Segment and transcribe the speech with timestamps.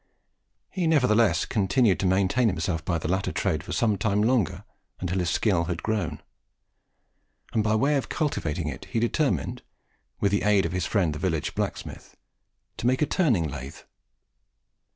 [0.71, 4.63] He nevertheless continued to maintain himself by the latter trade for some time longer,
[4.99, 6.23] until his skill had grown;
[7.53, 9.61] and, by way of cultivating it, he determined,
[10.19, 12.17] with the aid of his friend the village blacksmith,
[12.77, 13.81] to make a turning lathe.